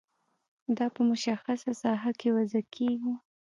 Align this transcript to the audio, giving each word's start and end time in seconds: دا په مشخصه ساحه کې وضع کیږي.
دا 0.77 0.85
په 0.95 1.01
مشخصه 1.09 1.71
ساحه 1.81 2.11
کې 2.19 2.29
وضع 2.35 2.61
کیږي. 2.75 3.13